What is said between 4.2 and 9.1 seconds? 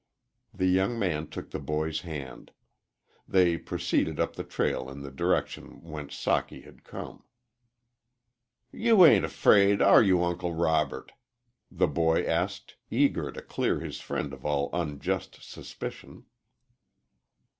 the trail in the direction whence Socky had come. "You